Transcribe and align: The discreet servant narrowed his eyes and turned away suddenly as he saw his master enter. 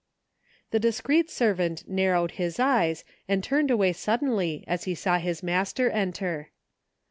The 0.71 0.79
discreet 0.79 1.29
servant 1.29 1.87
narrowed 1.87 2.31
his 2.31 2.59
eyes 2.59 3.05
and 3.27 3.43
turned 3.43 3.69
away 3.69 3.93
suddenly 3.93 4.63
as 4.67 4.85
he 4.85 4.95
saw 4.95 5.19
his 5.19 5.43
master 5.43 5.91
enter. 5.91 6.49